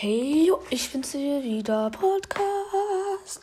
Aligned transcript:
Hey, 0.00 0.52
ich 0.70 0.92
bin's 0.92 1.10
hier 1.10 1.42
wieder. 1.42 1.90
Podcast. 1.90 3.40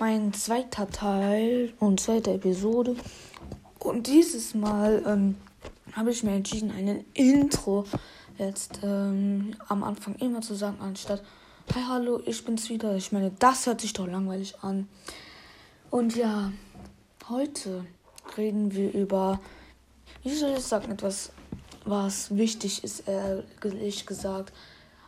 Mein 0.00 0.32
zweiter 0.32 0.90
Teil 0.90 1.72
und 1.78 2.00
zweite 2.00 2.32
Episode. 2.32 2.96
Und 3.78 4.08
dieses 4.08 4.52
Mal 4.56 5.04
ähm, 5.06 5.36
habe 5.92 6.10
ich 6.10 6.24
mir 6.24 6.32
entschieden, 6.32 6.72
einen 6.72 7.04
Intro 7.14 7.84
jetzt 8.36 8.80
ähm, 8.82 9.54
am 9.68 9.84
Anfang 9.84 10.16
immer 10.16 10.40
zu 10.40 10.56
sagen, 10.56 10.78
anstatt 10.80 11.22
Hi, 11.72 11.82
hallo, 11.88 12.20
ich 12.26 12.44
bin's 12.44 12.68
wieder. 12.68 12.96
Ich 12.96 13.12
meine, 13.12 13.30
das 13.38 13.66
hört 13.66 13.80
sich 13.80 13.92
doch 13.92 14.08
langweilig 14.08 14.56
an. 14.60 14.88
Und 15.88 16.16
ja, 16.16 16.50
heute 17.28 17.86
reden 18.36 18.74
wir 18.74 18.92
über, 18.92 19.40
wie 20.24 20.34
soll 20.34 20.54
ich 20.58 20.64
sagen, 20.64 20.90
etwas, 20.90 21.30
was 21.84 22.36
wichtig 22.36 22.82
ist, 22.82 23.04
ehrlich 23.06 24.04
gesagt 24.04 24.52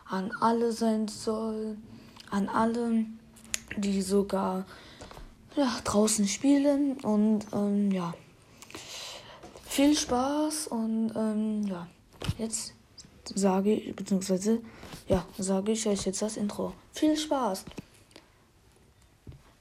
an 0.05 0.31
alle 0.39 0.71
sein 0.71 1.07
soll, 1.07 1.77
an 2.29 2.49
alle, 2.49 3.05
die 3.77 4.01
sogar 4.01 4.65
ja, 5.55 5.79
draußen 5.83 6.27
spielen 6.27 6.97
und 7.01 7.45
ähm, 7.53 7.91
ja, 7.91 8.13
viel 9.65 9.95
Spaß 9.95 10.67
und 10.67 11.11
ähm, 11.15 11.67
ja, 11.67 11.87
jetzt 12.37 12.73
sage 13.33 13.73
ich, 13.73 13.95
beziehungsweise 13.95 14.61
ja, 15.07 15.25
sage 15.37 15.71
ich 15.71 15.87
euch 15.87 16.05
jetzt 16.05 16.21
das 16.21 16.37
Intro. 16.37 16.73
Viel 16.93 17.17
Spaß! 17.17 17.65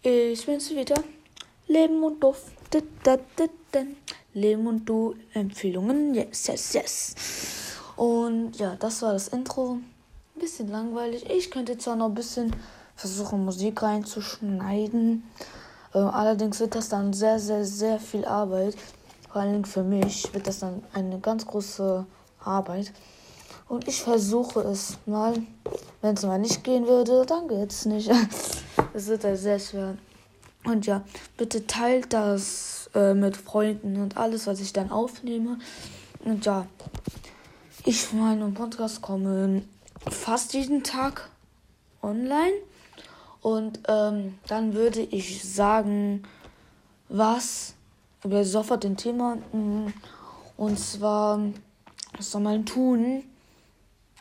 Ich 0.02 0.44
bin's 0.44 0.70
wieder. 0.70 1.02
Leben 1.66 2.02
und 2.02 2.22
Duft. 2.22 2.52
Leben 4.34 4.66
und 4.66 4.84
Du 4.84 5.14
Empfehlungen. 5.32 6.14
Yes, 6.14 6.46
yes, 6.46 6.72
yes. 6.74 7.14
Und 7.96 8.56
ja, 8.58 8.76
das 8.76 9.00
war 9.00 9.14
das 9.14 9.28
Intro 9.28 9.78
ein 10.34 10.40
bisschen 10.40 10.68
langweilig. 10.68 11.28
Ich 11.30 11.50
könnte 11.50 11.78
zwar 11.78 11.96
noch 11.96 12.06
ein 12.06 12.14
bisschen 12.14 12.54
versuchen, 12.96 13.44
Musik 13.44 13.82
reinzuschneiden. 13.82 15.24
Äh, 15.92 15.98
allerdings 15.98 16.60
wird 16.60 16.74
das 16.74 16.88
dann 16.88 17.12
sehr, 17.12 17.38
sehr, 17.38 17.64
sehr 17.64 17.98
viel 18.00 18.24
Arbeit. 18.24 18.76
Vor 19.30 19.42
allem 19.42 19.64
für 19.64 19.82
mich 19.82 20.32
wird 20.32 20.46
das 20.46 20.60
dann 20.60 20.82
eine 20.92 21.18
ganz 21.18 21.46
große 21.46 22.06
Arbeit. 22.40 22.92
Und 23.68 23.88
ich 23.88 24.02
versuche 24.02 24.60
es 24.60 24.98
mal. 25.06 25.34
Wenn 26.02 26.14
es 26.14 26.22
mal 26.22 26.38
nicht 26.38 26.62
gehen 26.64 26.86
würde, 26.86 27.24
dann 27.26 27.48
geht 27.48 27.70
es 27.70 27.86
nicht. 27.86 28.10
Es 28.96 29.08
wird 29.08 29.24
halt 29.24 29.38
sehr 29.38 29.58
schwer. 29.58 29.96
Und 30.64 30.86
ja, 30.86 31.02
bitte 31.36 31.66
teilt 31.66 32.12
das 32.12 32.88
äh, 32.94 33.12
mit 33.12 33.36
Freunden 33.36 34.00
und 34.00 34.16
alles, 34.16 34.46
was 34.46 34.60
ich 34.60 34.72
dann 34.72 34.92
aufnehme. 34.92 35.58
Und 36.24 36.46
ja, 36.46 36.66
ich 37.84 38.12
meine, 38.12 38.48
Podcast 38.50 39.02
kommen 39.02 39.68
fast 40.10 40.54
jeden 40.54 40.82
Tag 40.82 41.28
online. 42.02 42.54
Und 43.40 43.80
ähm, 43.88 44.38
dann 44.46 44.74
würde 44.74 45.00
ich 45.00 45.44
sagen, 45.44 46.22
was 47.08 47.74
wir 48.22 48.44
sofort 48.44 48.84
den 48.84 48.96
Thema. 48.96 49.36
Mm, 49.52 49.92
und 50.56 50.78
zwar, 50.78 51.40
was 52.16 52.30
soll 52.30 52.40
man 52.40 52.64
tun, 52.64 53.22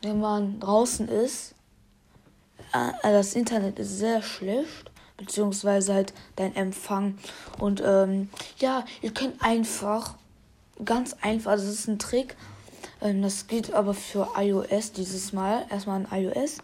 wenn 0.02 0.20
man 0.20 0.60
draußen 0.60 1.08
ist? 1.08 1.56
Äh, 2.74 2.92
das 3.04 3.34
Internet 3.34 3.80
ist 3.80 3.98
sehr 3.98 4.22
schlecht, 4.22 4.92
beziehungsweise 5.18 5.94
halt 5.94 6.14
dein 6.36 6.56
Empfang. 6.56 7.18
Und 7.60 7.82
ähm, 7.86 8.30
ja, 8.58 8.84
ihr 9.02 9.14
könnt 9.14 9.42
einfach, 9.42 10.16
ganz 10.84 11.16
einfach, 11.22 11.54
das 11.54 11.66
ist 11.66 11.88
ein 11.88 12.00
Trick, 12.00 12.36
ähm, 13.04 13.22
das 13.22 13.48
geht 13.48 13.74
aber 13.74 13.94
für 13.94 14.30
iOS 14.38 14.94
dieses 14.94 15.34
Mal. 15.34 15.66
Erstmal 15.70 16.06
an 16.06 16.08
iOS. 16.12 16.58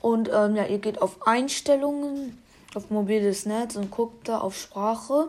Und 0.00 0.30
ähm, 0.32 0.56
ja, 0.56 0.64
ihr 0.66 0.78
geht 0.78 1.00
auf 1.00 1.26
Einstellungen, 1.26 2.42
auf 2.74 2.90
mobiles 2.90 3.46
Netz 3.46 3.76
und 3.76 3.90
guckt 3.90 4.28
da 4.28 4.38
auf 4.38 4.56
Sprache, 4.56 5.28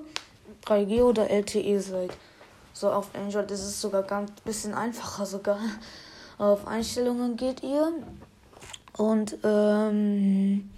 3G 0.66 1.03
oder 1.03 1.30
LTE 1.30 1.80
seid. 1.80 2.12
So 2.74 2.91
auf 2.91 3.16
Android 3.16 3.50
ist 3.52 3.63
es 3.63 3.81
sogar 3.81 4.03
ganz 4.03 4.31
bisschen 4.41 4.74
einfacher 4.74 5.25
sogar. 5.25 5.59
Auf 6.38 6.68
Einstellungen 6.68 7.36
geht 7.36 7.63
ihr 7.63 7.91
und 8.96 9.38
ähm, 9.44 10.69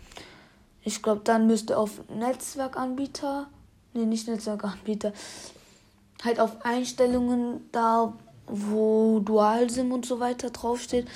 ich 0.84 1.04
glaube, 1.04 1.22
dann 1.24 1.48
müsst 1.48 1.70
ihr 1.70 1.78
auf 1.78 2.02
Netzwerkanbieter, 2.10 3.48
nee, 3.94 4.06
nicht 4.06 4.28
Netzwerkanbieter, 4.28 5.12
halt 6.24 6.40
auf 6.40 6.66
Einstellungen 6.66 7.68
da, 7.74 8.14
wo 8.50 9.20
Dual-SIM 9.20 9.92
und 9.92 10.06
so 10.06 10.20
weiter 10.20 10.50
draufsteht, 10.50 11.08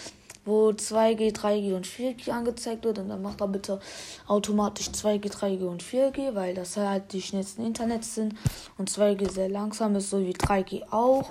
wo 0.46 0.70
2G, 0.70 1.34
3G 1.34 1.76
und 1.76 1.88
4G 1.88 2.32
angezeigt 2.32 2.84
wird. 2.84 3.00
Und 3.00 3.10
dann 3.10 3.22
macht 3.22 3.42
er 3.42 3.48
bitte 3.48 3.80
automatisch 4.28 4.90
2G, 4.90 5.32
3G 5.32 5.64
und 5.66 5.84
4G, 5.84 6.36
weil 6.36 6.54
das 6.54 6.78
halt 6.78 7.14
die 7.14 7.22
schnellsten 7.22 7.66
Internets 7.66 8.16
sind. 8.16 8.36
Und 8.78 8.90
2G 8.90 9.30
sehr 9.32 9.50
langsam 9.50 9.96
ist, 9.96 10.10
so 10.10 10.20
wie 10.20 10.34
3G 10.34 10.84
auch. 10.92 11.30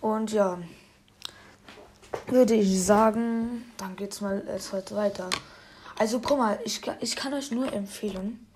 Und 0.00 0.32
ja, 0.32 0.58
würde 2.26 2.54
ich 2.54 2.84
sagen, 2.84 3.70
dann 3.76 3.96
geht's 3.96 4.20
mal 4.20 4.46
etwas 4.48 4.94
weiter. 4.94 5.30
Also 5.98 6.20
guck 6.20 6.38
mal, 6.38 6.58
ich, 6.64 6.80
ich 7.00 7.14
kann 7.14 7.34
euch 7.34 7.50
nur 7.50 7.72
empfehlen, 7.72 8.46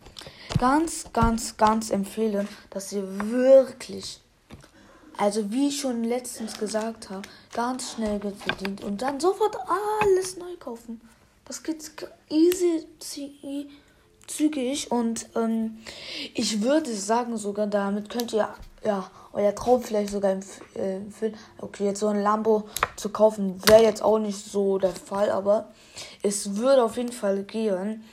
ganz, 0.58 1.12
ganz, 1.12 1.56
ganz 1.56 1.90
empfehlen, 1.90 2.48
dass 2.70 2.92
ihr 2.92 3.04
wirklich 3.30 4.23
also 5.16 5.50
wie 5.50 5.69
ich 5.69 5.80
schon 5.80 6.04
letztens 6.04 6.58
gesagt 6.58 7.10
habe, 7.10 7.22
ganz 7.52 7.92
schnell 7.92 8.19
Geld 8.19 8.36
verdient 8.36 8.82
und 8.82 9.02
dann 9.02 9.20
sofort 9.20 9.56
alles 10.00 10.36
neu 10.36 10.56
kaufen. 10.58 11.00
Das 11.44 11.62
geht 11.62 11.92
easy, 12.30 12.86
zügig 14.26 14.91
und 14.91 15.26
ähm, 15.36 15.78
ich 16.34 16.62
würde 16.62 16.94
sagen 16.94 17.36
sogar, 17.36 17.66
damit 17.66 18.08
könnt 18.08 18.32
ihr 18.32 18.48
ja 18.84 19.10
euer 19.32 19.54
Traum 19.54 19.82
vielleicht 19.82 20.10
sogar 20.10 20.32
empfehlen. 20.32 21.36
Okay, 21.58 21.86
jetzt 21.86 22.00
so 22.00 22.08
ein 22.08 22.22
Lambo 22.22 22.69
zu 22.96 23.10
kaufen 23.10 23.60
wäre 23.69 23.82
jetzt 23.82 24.02
auch 24.02 24.19
nicht 24.19 24.38
so 24.38 24.78
der 24.78 24.94
Fall, 24.94 25.31
aber 25.31 25.72
es 26.22 26.56
würde 26.56 26.84
auf 26.84 26.96
jeden 26.96 27.12
Fall 27.12 27.42
gehen. 27.42 28.04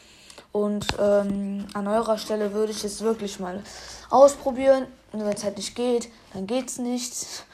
Und 0.51 0.87
ähm, 0.99 1.65
an 1.73 1.87
eurer 1.87 2.17
Stelle 2.17 2.53
würde 2.53 2.71
ich 2.71 2.83
es 2.83 3.01
wirklich 3.01 3.39
mal 3.39 3.63
ausprobieren. 4.09 4.87
Und 5.11 5.21
wenn 5.21 5.33
es 5.33 5.43
halt 5.43 5.57
nicht 5.57 5.75
geht, 5.75 6.09
dann 6.33 6.47
geht's 6.47 6.77
nicht. 6.77 7.45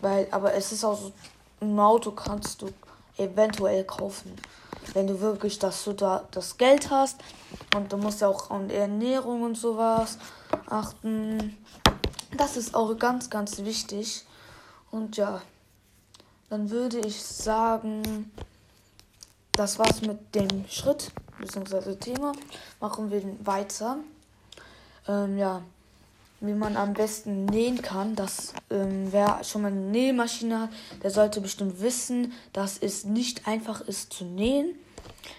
Weil, 0.00 0.28
aber 0.30 0.54
es 0.54 0.72
ist 0.72 0.84
auch 0.84 0.98
so, 0.98 1.12
ein 1.60 1.78
Auto 1.78 2.10
kannst 2.10 2.60
du 2.60 2.68
eventuell 3.16 3.84
kaufen. 3.84 4.36
Wenn 4.92 5.06
du 5.06 5.20
wirklich, 5.20 5.58
dass 5.58 5.84
du 5.84 5.94
da 5.94 6.24
das 6.32 6.58
Geld 6.58 6.90
hast. 6.90 7.20
Und 7.74 7.92
du 7.92 7.96
musst 7.96 8.20
ja 8.20 8.28
auch 8.28 8.50
an 8.50 8.68
Ernährung 8.68 9.42
und 9.42 9.56
sowas 9.56 10.18
achten. 10.66 11.56
Das 12.36 12.56
ist 12.56 12.74
auch 12.74 12.94
ganz, 12.98 13.30
ganz 13.30 13.58
wichtig. 13.58 14.24
Und 14.90 15.16
ja, 15.16 15.40
dann 16.50 16.70
würde 16.70 16.98
ich 16.98 17.22
sagen, 17.22 18.30
das 19.52 19.78
war's 19.78 20.02
mit 20.02 20.34
dem 20.34 20.68
Schritt 20.68 21.10
bzw. 21.38 21.96
Thema. 21.96 22.32
Machen 22.80 23.10
wir 23.10 23.22
weiter. 23.44 23.98
Ähm, 25.08 25.38
ja, 25.38 25.62
wie 26.40 26.52
man 26.52 26.76
am 26.76 26.92
besten 26.92 27.46
nähen 27.46 27.80
kann. 27.82 28.14
Das 28.14 28.52
ähm, 28.70 29.12
wer 29.12 29.42
schon 29.44 29.62
mal 29.62 29.72
eine 29.72 29.80
Nähmaschine 29.80 30.60
hat, 30.60 30.70
der 31.02 31.10
sollte 31.10 31.40
bestimmt 31.40 31.80
wissen, 31.80 32.32
dass 32.52 32.78
es 32.78 33.04
nicht 33.04 33.46
einfach 33.46 33.80
ist 33.80 34.12
zu 34.12 34.24
nähen. 34.24 34.74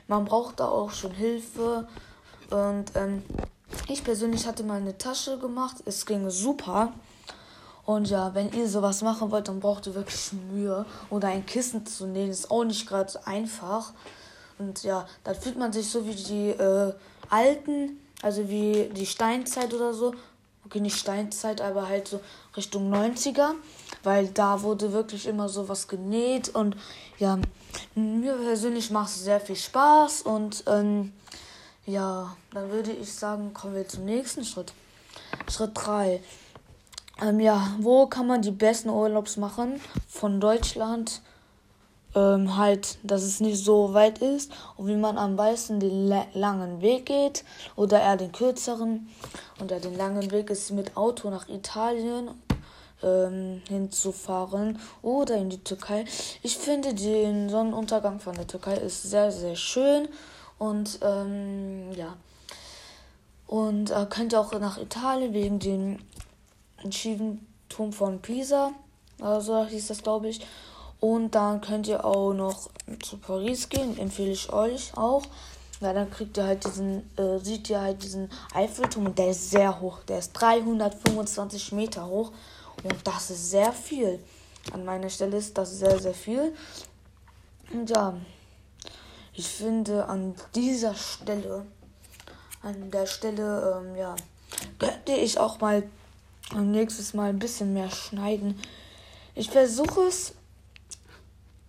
Man 0.07 0.25
braucht 0.25 0.59
da 0.59 0.67
auch 0.67 0.91
schon 0.91 1.11
Hilfe. 1.11 1.87
Und 2.49 2.95
ähm, 2.95 3.23
ich 3.87 4.03
persönlich 4.03 4.45
hatte 4.47 4.63
mal 4.63 4.77
eine 4.77 4.97
Tasche 4.97 5.37
gemacht. 5.39 5.77
Es 5.85 6.05
ging 6.05 6.29
super. 6.29 6.93
Und 7.85 8.09
ja, 8.09 8.33
wenn 8.33 8.51
ihr 8.53 8.67
sowas 8.67 9.03
machen 9.03 9.29
wollt, 9.29 9.47
dann 9.47 9.59
braucht 9.59 9.85
ihr 9.87 9.93
wirklich 9.93 10.33
Mühe. 10.33 10.85
Oder 11.09 11.27
ein 11.27 11.45
Kissen 11.45 11.85
zu 11.85 12.07
nähen 12.07 12.31
ist 12.31 12.49
auch 12.49 12.63
nicht 12.63 12.87
gerade 12.87 13.11
so 13.11 13.19
einfach. 13.25 13.93
Und 14.57 14.83
ja, 14.83 15.07
dann 15.23 15.35
fühlt 15.35 15.57
man 15.57 15.73
sich 15.73 15.89
so 15.89 16.05
wie 16.05 16.15
die 16.15 16.49
äh, 16.49 16.93
alten, 17.29 17.99
also 18.21 18.47
wie 18.49 18.89
die 18.93 19.05
Steinzeit 19.05 19.73
oder 19.73 19.93
so. 19.93 20.13
Okay, 20.65 20.79
nicht 20.79 20.97
Steinzeit, 20.97 21.61
aber 21.61 21.87
halt 21.87 22.07
so 22.07 22.21
Richtung 22.55 22.91
90er. 22.93 23.51
Weil 24.03 24.27
da 24.27 24.61
wurde 24.61 24.93
wirklich 24.93 25.27
immer 25.27 25.49
sowas 25.49 25.87
genäht. 25.87 26.49
Und 26.49 26.75
ja, 27.19 27.37
mir 27.95 28.33
persönlich 28.33 28.91
macht 28.91 29.09
es 29.09 29.23
sehr 29.23 29.39
viel 29.39 29.55
Spaß. 29.55 30.23
Und 30.23 30.63
ähm, 30.67 31.13
ja, 31.85 32.35
dann 32.51 32.71
würde 32.71 32.91
ich 32.91 33.13
sagen, 33.13 33.53
kommen 33.53 33.75
wir 33.75 33.87
zum 33.87 34.05
nächsten 34.05 34.43
Schritt. 34.43 34.73
Schritt 35.49 35.71
3. 35.75 36.21
Ähm, 37.21 37.39
ja, 37.39 37.75
wo 37.79 38.07
kann 38.07 38.27
man 38.27 38.41
die 38.41 38.51
besten 38.51 38.89
Urlaubs 38.89 39.37
machen? 39.37 39.79
Von 40.07 40.41
Deutschland 40.41 41.21
ähm, 42.15 42.57
halt, 42.57 42.97
dass 43.03 43.23
es 43.23 43.39
nicht 43.39 43.63
so 43.63 43.93
weit 43.93 44.19
ist 44.19 44.51
und 44.77 44.87
wie 44.87 44.95
man 44.95 45.17
am 45.17 45.35
besten 45.35 45.79
den 45.79 46.07
langen 46.33 46.81
Weg 46.81 47.05
geht 47.07 47.43
oder 47.75 48.01
eher 48.01 48.17
den 48.17 48.31
kürzeren. 48.31 49.09
Und 49.59 49.71
ja, 49.71 49.79
den 49.79 49.95
langen 49.97 50.31
Weg 50.31 50.49
ist 50.49 50.71
mit 50.71 50.95
Auto 50.97 51.29
nach 51.29 51.47
Italien 51.49 52.29
ähm, 53.03 53.61
hinzufahren 53.67 54.79
oder 55.01 55.35
in 55.35 55.49
die 55.49 55.63
Türkei. 55.63 56.05
Ich 56.41 56.57
finde 56.57 56.93
den 56.93 57.49
Sonnenuntergang 57.49 58.19
von 58.19 58.35
der 58.35 58.47
Türkei 58.47 58.75
ist 58.77 59.03
sehr, 59.03 59.31
sehr 59.31 59.55
schön 59.55 60.07
Und 60.57 60.99
ähm, 61.01 61.91
ja. 61.93 62.15
Und 63.47 63.91
äh, 63.91 64.07
könnt 64.09 64.33
ihr 64.33 64.39
auch 64.39 64.57
nach 64.59 64.77
Italien 64.77 65.33
wegen 65.33 65.59
dem 65.59 65.99
schiefen 66.89 67.45
Turm 67.69 67.93
von 67.93 68.21
Pisa. 68.21 68.71
Also 69.21 69.65
hieß 69.65 69.87
das, 69.87 70.01
glaube 70.01 70.29
ich. 70.29 70.45
Und 71.05 71.35
dann 71.35 71.61
könnt 71.61 71.85
ihr 71.85 72.03
auch 72.03 72.33
noch 72.33 72.67
zu 73.03 73.17
Paris 73.17 73.69
gehen, 73.69 73.95
empfehle 73.99 74.31
ich 74.31 74.51
euch 74.51 74.97
auch. 74.97 75.21
Ja, 75.79 75.93
dann 75.93 76.09
kriegt 76.09 76.35
ihr 76.35 76.45
halt 76.45 76.65
diesen, 76.65 77.07
äh, 77.15 77.37
seht 77.37 77.69
ihr 77.69 77.79
halt 77.79 78.01
diesen 78.01 78.27
Eiffelturm 78.55 79.05
und 79.05 79.19
der 79.19 79.29
ist 79.29 79.51
sehr 79.51 79.79
hoch. 79.79 79.99
Der 80.07 80.17
ist 80.17 80.33
325 80.33 81.73
Meter 81.73 82.07
hoch 82.07 82.31
und 82.83 82.95
das 83.03 83.29
ist 83.29 83.51
sehr 83.51 83.71
viel. 83.71 84.17
An 84.73 84.83
meiner 84.83 85.11
Stelle 85.11 85.37
ist 85.37 85.55
das 85.55 85.77
sehr, 85.77 85.99
sehr 85.99 86.15
viel. 86.15 86.55
Und 87.71 87.87
ja, 87.87 88.15
ich 89.35 89.47
finde 89.47 90.07
an 90.07 90.33
dieser 90.55 90.95
Stelle, 90.95 91.67
an 92.63 92.89
der 92.89 93.05
Stelle, 93.05 93.79
ähm, 93.79 93.95
ja, 93.95 94.15
könnte 94.79 95.11
ich 95.11 95.39
auch 95.39 95.59
mal 95.59 95.83
nächstes 96.55 97.13
Mal 97.13 97.29
ein 97.29 97.37
bisschen 97.37 97.73
mehr 97.73 97.91
schneiden. 97.91 98.59
Ich 99.35 99.51
versuche 99.51 100.01
es 100.07 100.33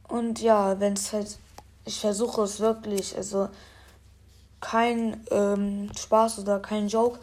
und 0.09 0.41
ja, 0.41 0.79
wenn 0.81 0.95
es 0.95 1.13
halt, 1.13 1.39
ich 1.85 2.01
versuche 2.01 2.43
es 2.43 2.61
wirklich, 2.61 3.17
also 3.17 3.49
kein 4.61 5.25
ähm, 5.31 5.91
Spaß 5.97 6.41
oder 6.41 6.61
kein 6.61 6.89
Joke. 6.89 7.19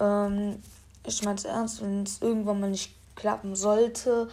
Ähm, 0.00 0.62
ich 1.04 1.22
meine 1.22 1.36
es 1.36 1.44
ernst, 1.44 1.82
wenn 1.82 2.04
es 2.04 2.20
irgendwann 2.20 2.60
mal 2.60 2.70
nicht 2.70 2.92
klappen 3.16 3.56
sollte, 3.56 4.28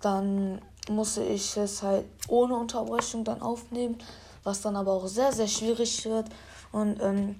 dann 0.00 0.60
muss 0.88 1.16
ich 1.16 1.56
es 1.56 1.82
halt 1.82 2.04
ohne 2.28 2.56
Unterbrechung 2.56 3.24
dann 3.24 3.42
aufnehmen, 3.42 3.98
was 4.42 4.60
dann 4.60 4.76
aber 4.76 4.92
auch 4.92 5.06
sehr, 5.06 5.32
sehr 5.32 5.48
schwierig 5.48 6.04
wird. 6.04 6.26
Und 6.72 7.00
ähm, 7.00 7.36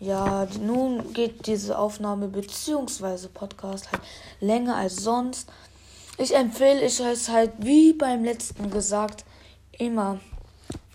ja, 0.00 0.46
nun 0.60 1.12
geht 1.12 1.46
diese 1.46 1.78
Aufnahme 1.78 2.28
bzw. 2.28 3.28
Podcast 3.28 3.90
halt 3.92 4.02
länger 4.40 4.76
als 4.76 4.96
sonst. 4.96 5.48
Ich 6.18 6.34
empfehle 6.34 6.82
ich 6.82 7.00
es 7.00 7.28
halt, 7.28 7.52
wie 7.58 7.92
beim 7.92 8.24
letzten 8.24 8.70
gesagt, 8.70 9.24
immer 9.78 10.20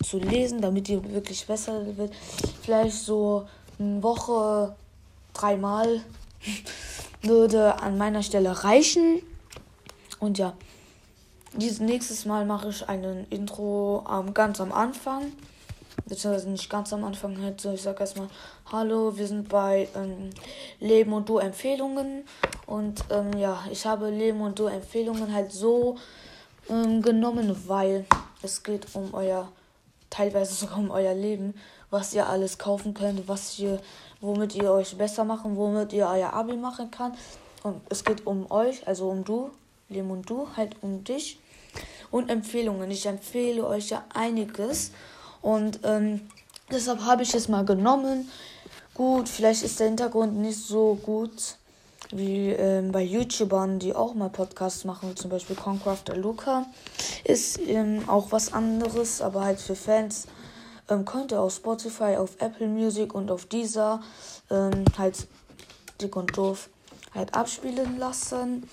zu 0.03 0.19
lesen, 0.19 0.61
damit 0.61 0.89
ihr 0.89 1.03
wirklich 1.11 1.45
besser 1.47 1.97
wird. 1.97 2.13
Vielleicht 2.61 2.97
so 2.97 3.47
eine 3.79 4.03
Woche 4.03 4.75
dreimal 5.33 6.01
würde 7.21 7.81
an 7.81 7.97
meiner 7.97 8.21
Stelle 8.21 8.63
reichen. 8.63 9.21
Und 10.19 10.37
ja, 10.37 10.53
dieses 11.53 11.79
nächstes 11.79 12.25
Mal 12.25 12.45
mache 12.45 12.69
ich 12.69 12.87
einen 12.87 13.25
Intro 13.29 14.05
ähm, 14.11 14.33
ganz 14.33 14.59
am 14.61 14.71
Anfang. 14.71 15.31
Beziehungsweise 16.05 16.49
nicht 16.49 16.69
ganz 16.69 16.91
am 16.91 17.03
Anfang 17.03 17.41
halt 17.41 17.61
so. 17.61 17.71
Ich 17.71 17.81
sage 17.81 17.99
erstmal, 18.01 18.27
hallo, 18.71 19.15
wir 19.15 19.27
sind 19.27 19.47
bei 19.47 19.87
ähm, 19.95 20.31
Leben 20.79 21.13
und 21.13 21.29
Du 21.29 21.37
Empfehlungen. 21.37 22.25
Und 22.65 23.03
ähm, 23.09 23.37
ja, 23.37 23.63
ich 23.71 23.85
habe 23.85 24.09
Leben 24.09 24.41
und 24.41 24.57
Du 24.59 24.65
Empfehlungen 24.65 25.33
halt 25.33 25.51
so 25.51 25.97
ähm, 26.69 27.01
genommen, 27.01 27.55
weil 27.67 28.05
es 28.43 28.63
geht 28.63 28.93
um 28.93 29.13
euer, 29.13 29.51
teilweise 30.09 30.53
sogar 30.53 30.77
um 30.77 30.91
euer 30.91 31.13
Leben, 31.13 31.53
was 31.89 32.13
ihr 32.13 32.27
alles 32.27 32.57
kaufen 32.57 32.93
könnt, 32.93 33.27
was 33.27 33.57
ihr, 33.57 33.79
womit 34.21 34.55
ihr 34.55 34.71
euch 34.71 34.97
besser 34.97 35.23
machen, 35.23 35.55
womit 35.55 35.93
ihr 35.93 36.07
euer 36.07 36.33
Abi 36.33 36.57
machen 36.57 36.91
kann. 36.91 37.13
Und 37.63 37.81
es 37.89 38.03
geht 38.03 38.27
um 38.27 38.51
euch, 38.51 38.85
also 38.87 39.09
um 39.09 39.23
du, 39.23 39.51
Leben 39.89 40.11
und 40.11 40.29
du, 40.29 40.47
halt 40.55 40.75
um 40.81 41.03
dich. 41.03 41.39
Und 42.11 42.29
Empfehlungen. 42.29 42.91
Ich 42.91 43.05
empfehle 43.05 43.65
euch 43.65 43.89
ja 43.89 44.03
einiges. 44.13 44.91
Und 45.41 45.79
ähm, 45.83 46.29
deshalb 46.69 47.01
habe 47.01 47.23
ich 47.23 47.33
es 47.33 47.47
mal 47.47 47.65
genommen. 47.65 48.29
Gut, 48.93 49.27
vielleicht 49.27 49.63
ist 49.63 49.79
der 49.79 49.87
Hintergrund 49.87 50.35
nicht 50.35 50.59
so 50.59 50.95
gut 51.01 51.57
wie 52.11 52.49
ähm, 52.49 52.91
bei 52.91 53.01
YouTubern, 53.01 53.79
die 53.79 53.95
auch 53.95 54.13
mal 54.13 54.29
Podcasts 54.29 54.83
machen, 54.83 55.15
zum 55.15 55.29
Beispiel 55.29 55.55
Concrafter 55.55 56.15
Luca, 56.15 56.65
ist 57.23 57.59
ähm, 57.59 58.07
auch 58.07 58.31
was 58.31 58.53
anderes, 58.53 59.21
aber 59.21 59.45
halt 59.45 59.59
für 59.59 59.75
Fans 59.75 60.27
ähm, 60.89 61.05
könnt 61.05 61.31
ihr 61.31 61.41
auf 61.41 61.55
Spotify, 61.55 62.17
auf 62.17 62.31
Apple 62.39 62.67
Music 62.67 63.13
und 63.13 63.31
auf 63.31 63.45
dieser 63.45 64.01
ähm, 64.49 64.85
halt 64.97 65.27
dick 66.01 66.15
und 66.15 66.37
doof 66.37 66.69
halt 67.13 67.33
abspielen 67.33 67.97
lassen. 67.97 68.67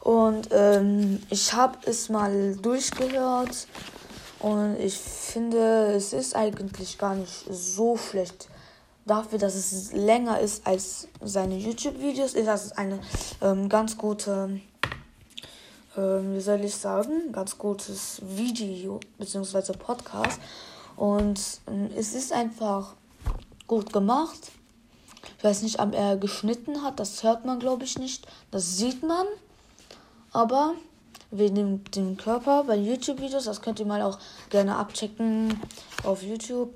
Und 0.00 0.48
ähm, 0.50 1.22
ich 1.30 1.54
habe 1.54 1.78
es 1.86 2.08
mal 2.08 2.56
durchgehört 2.56 3.66
und 4.38 4.76
ich 4.78 4.98
finde, 4.98 5.94
es 5.94 6.12
ist 6.12 6.36
eigentlich 6.36 6.98
gar 6.98 7.14
nicht 7.14 7.46
so 7.50 7.96
schlecht 7.96 8.48
dafür, 9.06 9.38
dass 9.38 9.54
es 9.54 9.92
länger 9.92 10.40
ist 10.40 10.66
als 10.66 11.08
seine 11.22 11.56
YouTube-Videos, 11.56 12.34
ist 12.34 12.46
das 12.46 12.72
eine 12.72 13.00
ähm, 13.42 13.68
ganz 13.68 13.98
gute, 13.98 14.60
ähm, 15.96 16.34
wie 16.34 16.40
soll 16.40 16.64
ich 16.64 16.74
sagen, 16.74 17.32
ganz 17.32 17.58
gutes 17.58 18.20
Video 18.24 19.00
bzw. 19.18 19.72
Podcast. 19.72 20.40
Und 20.96 21.40
ähm, 21.68 21.90
es 21.96 22.14
ist 22.14 22.32
einfach 22.32 22.94
gut 23.66 23.92
gemacht. 23.92 24.52
Ich 25.38 25.44
weiß 25.44 25.62
nicht, 25.62 25.80
ob 25.80 25.94
er 25.94 26.16
geschnitten 26.16 26.82
hat, 26.82 27.00
das 27.00 27.22
hört 27.22 27.44
man 27.44 27.58
glaube 27.58 27.84
ich 27.84 27.98
nicht. 27.98 28.26
Das 28.50 28.76
sieht 28.76 29.02
man. 29.02 29.26
Aber 30.32 30.74
wegen 31.30 31.54
dem, 31.54 31.84
dem 31.90 32.16
Körper 32.16 32.64
bei 32.64 32.76
YouTube-Videos, 32.76 33.44
das 33.44 33.60
könnt 33.60 33.80
ihr 33.80 33.86
mal 33.86 34.02
auch 34.02 34.18
gerne 34.50 34.76
abchecken 34.76 35.60
auf 36.02 36.22
YouTube. 36.22 36.74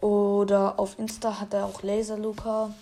Oder 0.00 0.78
auf 0.78 0.98
Insta 0.98 1.40
hat 1.40 1.52
er 1.52 1.66
auch 1.66 1.82
Laser 1.82 2.16
Luca 2.16 2.72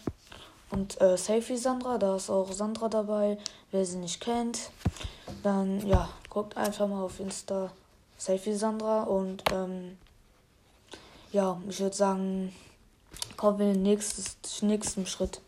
und 0.71 1.01
äh, 1.01 1.17
Safety 1.17 1.57
Sandra. 1.57 1.99
Da 1.99 2.17
ist 2.17 2.31
auch 2.31 2.53
Sandra 2.53 2.89
dabei. 2.89 3.39
Wer 3.71 3.85
sie 3.85 3.99
nicht 3.99 4.21
kennt, 4.21 4.71
dann 5.43 5.87
ja, 5.87 6.09
guckt 6.31 6.57
einfach 6.57 6.87
mal 6.87 7.03
auf 7.03 7.19
Insta 7.21 7.71
Safety 8.17 8.55
Sandra. 8.55 9.03
Und 9.03 9.43
ähm, 9.53 9.99
ja, 11.33 11.61
ich 11.69 11.81
würde 11.81 11.97
sagen, 11.97 12.55
kommen 13.37 13.59
wir 13.59 13.67
in 13.67 13.75
den 13.75 13.83
nächsten, 13.83 14.67
nächsten 14.67 15.07
Schritt. 15.07 15.41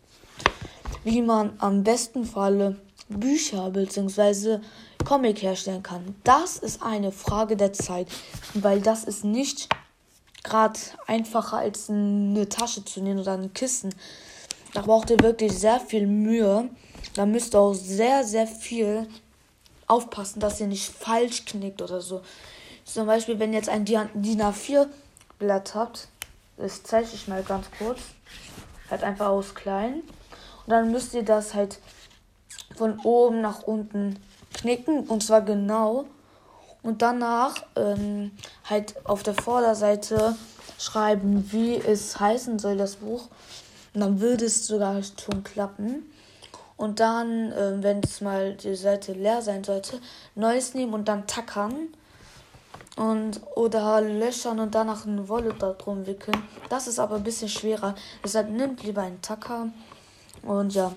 Wie 1.03 1.21
man 1.21 1.53
am 1.59 1.83
besten 1.83 2.25
Falle 2.25 2.75
Bücher 3.07 3.69
bzw. 3.71 4.59
Comic 5.05 5.41
herstellen 5.41 5.83
kann. 5.83 6.15
Das 6.23 6.57
ist 6.57 6.81
eine 6.83 7.11
Frage 7.11 7.57
der 7.57 7.73
Zeit, 7.73 8.07
weil 8.53 8.81
das 8.81 9.03
ist 9.03 9.23
nicht 9.23 9.67
gerade 10.43 10.79
einfacher 11.07 11.57
als 11.57 11.89
eine 11.89 12.49
Tasche 12.49 12.83
zu 12.83 13.01
nehmen 13.01 13.19
oder 13.19 13.33
ein 13.33 13.53
Kissen. 13.53 13.93
Da 14.73 14.81
braucht 14.81 15.09
ihr 15.09 15.19
wirklich 15.19 15.51
sehr 15.53 15.79
viel 15.79 16.07
Mühe. 16.07 16.69
Da 17.13 17.25
müsst 17.25 17.55
ihr 17.55 17.59
auch 17.59 17.73
sehr, 17.73 18.23
sehr 18.23 18.47
viel 18.47 19.07
aufpassen, 19.87 20.39
dass 20.39 20.61
ihr 20.61 20.67
nicht 20.67 20.89
falsch 20.89 21.45
knickt 21.45 21.81
oder 21.81 22.01
so. 22.01 22.21
Zum 22.85 23.05
Beispiel, 23.05 23.39
wenn 23.39 23.51
ihr 23.51 23.59
jetzt 23.59 23.69
ein 23.69 23.85
DIN 23.85 24.41
A4-Blatt 24.41 25.75
habt, 25.75 26.07
das 26.57 26.83
zeige 26.83 27.09
ich 27.13 27.27
mal 27.27 27.43
ganz 27.43 27.67
kurz. 27.77 27.99
Halt 28.89 29.03
einfach 29.03 29.27
aus 29.27 29.55
klein. 29.55 30.01
Und 30.65 30.69
dann 30.69 30.91
müsst 30.91 31.13
ihr 31.13 31.23
das 31.23 31.53
halt 31.53 31.79
von 32.75 32.99
oben 32.99 33.41
nach 33.41 33.63
unten 33.63 34.17
knicken. 34.53 35.01
Und 35.01 35.23
zwar 35.23 35.41
genau 35.41 36.05
und 36.83 37.01
danach 37.01 37.55
ähm, 37.75 38.31
halt 38.67 38.95
auf 39.05 39.23
der 39.23 39.35
Vorderseite 39.35 40.35
schreiben, 40.79 41.51
wie 41.51 41.75
es 41.75 42.19
heißen 42.19 42.57
soll, 42.57 42.77
das 42.77 42.95
Buch. 42.97 43.27
Und 43.93 44.01
dann 44.01 44.19
würde 44.19 44.45
es 44.45 44.65
sogar 44.65 45.01
schon 45.03 45.43
klappen. 45.43 46.11
Und 46.77 46.99
dann, 46.99 47.51
äh, 47.51 47.83
wenn 47.83 47.99
es 47.99 48.21
mal 48.21 48.55
die 48.55 48.75
Seite 48.75 49.13
leer 49.13 49.43
sein 49.43 49.63
sollte, 49.63 49.99
neues 50.33 50.73
nehmen 50.73 50.93
und 50.93 51.07
dann 51.07 51.27
tackern. 51.27 51.89
Und 52.97 53.39
oder 53.55 54.01
löchern 54.01 54.59
und 54.59 54.75
danach 54.75 55.05
eine 55.05 55.29
Wolle 55.29 55.53
da 55.57 55.73
drum 55.73 56.05
wickeln. 56.07 56.41
Das 56.69 56.87
ist 56.87 56.99
aber 56.99 57.15
ein 57.17 57.23
bisschen 57.23 57.47
schwerer. 57.47 57.95
Deshalb 58.23 58.49
nimmt 58.49 58.83
lieber 58.83 59.01
einen 59.01 59.21
Tacker. 59.21 59.67
Und 60.41 60.73
ja. 60.73 60.91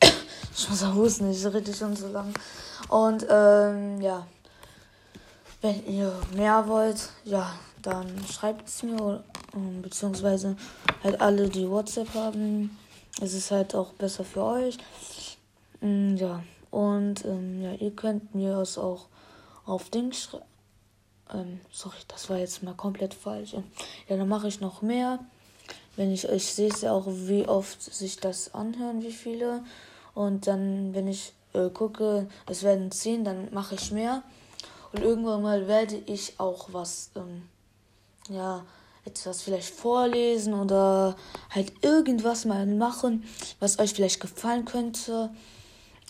ich 0.02 0.68
muss 0.68 0.82
auch 0.82 0.94
husten, 0.94 1.30
ich 1.30 1.46
rede 1.46 1.72
schon 1.72 1.94
so 1.94 2.08
lang. 2.08 2.34
Und 2.88 3.24
ähm, 3.30 4.00
ja. 4.00 4.26
Wenn 5.60 5.86
ihr 5.88 6.12
mehr 6.36 6.68
wollt, 6.68 7.10
ja, 7.24 7.52
dann 7.82 8.06
schreibt 8.30 8.68
es 8.68 8.82
mir, 8.82 9.24
beziehungsweise 9.82 10.56
halt 11.02 11.20
alle, 11.20 11.48
die 11.48 11.68
WhatsApp 11.68 12.14
haben. 12.14 12.78
Es 13.20 13.34
ist 13.34 13.50
halt 13.50 13.74
auch 13.74 13.92
besser 13.94 14.24
für 14.24 14.44
euch. 14.44 14.78
Mm, 15.80 16.16
ja, 16.16 16.42
und 16.70 17.24
ähm, 17.24 17.62
ja, 17.62 17.72
ihr 17.72 17.90
könnt 17.90 18.34
mir 18.34 18.54
das 18.54 18.78
auch 18.78 19.06
auf 19.66 19.90
Ding 19.90 20.12
schreiben. 20.12 20.44
Ähm, 21.34 21.60
sorry, 21.72 21.96
das 22.06 22.30
war 22.30 22.38
jetzt 22.38 22.62
mal 22.62 22.74
komplett 22.74 23.14
falsch. 23.14 23.52
Ja, 23.52 24.16
dann 24.16 24.28
mache 24.28 24.48
ich 24.48 24.60
noch 24.60 24.82
mehr. 24.82 25.18
Wenn 25.96 26.12
ich 26.12 26.28
euch 26.28 26.46
sehe, 26.46 26.70
ja 26.80 26.92
auch, 26.92 27.06
wie 27.06 27.46
oft 27.46 27.82
sich 27.82 28.18
das 28.18 28.54
anhören, 28.54 29.02
wie 29.02 29.12
viele. 29.12 29.64
Und 30.14 30.46
dann, 30.46 30.94
wenn 30.94 31.08
ich 31.08 31.32
äh, 31.52 31.68
gucke, 31.70 32.28
es 32.46 32.62
werden 32.62 32.90
zehn, 32.92 33.24
dann 33.24 33.52
mache 33.52 33.74
ich 33.74 33.90
mehr. 33.90 34.22
Und 34.92 35.02
irgendwann 35.02 35.42
mal 35.42 35.68
werde 35.68 35.96
ich 36.06 36.38
auch 36.38 36.68
was, 36.72 37.10
ähm, 37.16 37.42
ja, 38.28 38.64
etwas 39.04 39.42
vielleicht 39.42 39.74
vorlesen 39.74 40.54
oder 40.54 41.16
halt 41.50 41.72
irgendwas 41.82 42.44
mal 42.44 42.66
machen, 42.66 43.24
was 43.58 43.78
euch 43.78 43.94
vielleicht 43.94 44.20
gefallen 44.20 44.64
könnte. 44.64 45.30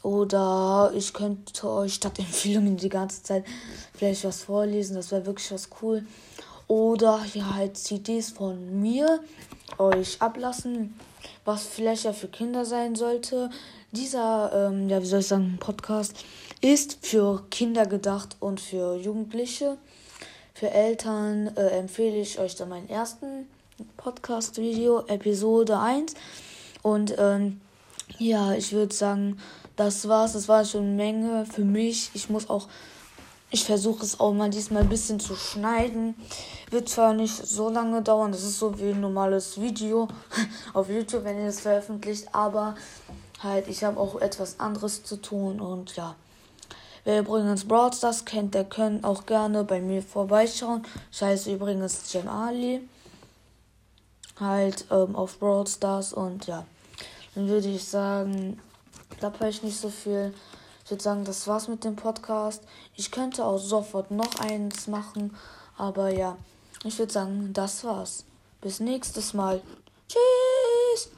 Oder 0.03 0.93
ich 0.95 1.13
könnte 1.13 1.69
euch 1.69 1.95
statt 1.95 2.19
Empfehlungen 2.19 2.77
die 2.77 2.89
ganze 2.89 3.23
Zeit 3.23 3.45
vielleicht 3.95 4.25
was 4.25 4.45
vorlesen. 4.45 4.97
Das 4.97 5.11
wäre 5.11 5.27
wirklich 5.27 5.51
was 5.51 5.69
cool. 5.83 6.07
Oder 6.69 7.21
ja, 7.35 7.55
halt 7.55 7.77
CDs 7.79 8.31
von 8.31 8.81
mir 8.81 9.21
euch 9.79 10.21
ablassen, 10.21 10.95
was 11.45 11.65
vielleicht 11.65 12.05
ja 12.05 12.13
für 12.13 12.29
Kinder 12.29 12.65
sein 12.65 12.95
sollte. 12.95 13.51
Dieser, 13.91 14.69
ähm, 14.69 14.89
ja, 14.89 15.01
wie 15.01 15.07
soll 15.07 15.21
ich 15.21 15.27
sagen, 15.27 15.57
Podcast 15.59 16.15
ist 16.61 16.99
für 17.07 17.45
Kinder 17.51 17.87
gedacht 17.87 18.37
und 18.41 18.61
für 18.61 18.97
Jugendliche. 18.97 19.79
Für 20.55 20.71
Eltern 20.71 21.57
äh, 21.57 21.79
empfehle 21.79 22.17
ich 22.17 22.39
euch 22.39 22.57
dann 22.57 22.71
meinen 22.71 22.89
ersten 22.89 23.47
Podcast-Video, 23.97 25.07
Episode 25.07 25.79
1. 25.79 26.15
Und 26.83 27.15
ähm, 27.19 27.61
ja, 28.19 28.55
ich 28.55 28.73
würde 28.73 28.95
sagen, 28.95 29.39
das 29.77 30.09
war's. 30.09 30.33
Das 30.33 30.49
war 30.49 30.65
schon 30.65 30.83
eine 30.83 30.95
Menge 30.95 31.47
für 31.47 31.65
mich. 31.65 32.11
Ich 32.15 32.29
muss 32.29 32.51
auch, 32.51 32.67
ich 33.51 33.65
versuche 33.65 34.05
es 34.05 34.19
auch 34.19 34.33
mal 34.33 34.51
diesmal 34.51 34.83
ein 34.83 34.89
bisschen 34.89 35.21
zu 35.21 35.37
schneiden. 35.37 36.17
Wird 36.71 36.89
zwar 36.89 37.15
nicht 37.15 37.35
so 37.35 37.69
lange 37.69 38.03
dauern, 38.03 38.33
das 38.33 38.43
ist 38.43 38.59
so 38.59 38.79
wie 38.79 38.91
ein 38.91 39.01
normales 39.01 39.61
Video 39.61 40.09
auf 40.75 40.91
YouTube, 40.91 41.25
wenn 41.25 41.39
ihr 41.39 41.49
es 41.49 41.61
veröffentlicht, 41.61 42.35
aber 42.35 42.75
halt, 43.43 43.69
ich 43.69 43.85
habe 43.85 43.99
auch 44.01 44.21
etwas 44.21 44.59
anderes 44.59 45.05
zu 45.05 45.17
tun 45.17 45.61
und 45.61 45.95
ja. 45.97 46.17
Wer 47.09 47.21
übrigens 47.21 47.65
Brawl 47.65 47.91
Stars 47.91 48.27
kennt, 48.27 48.53
der 48.53 48.67
kann 48.67 49.03
auch 49.03 49.25
gerne 49.25 49.65
bei 49.65 49.81
mir 49.81 50.03
vorbeischauen. 50.03 50.85
Ich 51.11 51.23
heiße 51.23 51.51
übrigens 51.51 52.13
Jem 52.13 52.29
Ali. 52.29 52.87
Halt 54.39 54.85
ähm, 54.91 55.17
auf 55.17 55.39
Brawl 55.39 55.67
Stars 55.67 56.13
und 56.13 56.47
ja. 56.47 56.67
Dann 57.35 57.49
würde 57.49 57.67
ich 57.69 57.83
sagen, 57.83 58.61
plapper 59.19 59.49
ich 59.49 59.63
nicht 59.63 59.81
so 59.81 59.89
viel. 59.89 60.35
Ich 60.85 60.91
würde 60.91 61.03
sagen, 61.03 61.25
das 61.25 61.49
war's 61.49 61.67
mit 61.67 61.83
dem 61.83 61.97
Podcast. 61.97 62.63
Ich 62.95 63.11
könnte 63.11 63.43
auch 63.43 63.57
sofort 63.57 64.11
noch 64.11 64.39
eins 64.41 64.87
machen, 64.87 65.35
aber 65.79 66.11
ja, 66.11 66.37
ich 66.85 66.99
würde 66.99 67.11
sagen, 67.11 67.55
das 67.55 67.85
war's. 67.85 68.27
Bis 68.61 68.81
nächstes 68.81 69.33
Mal. 69.33 69.63
Tschüss! 70.09 71.09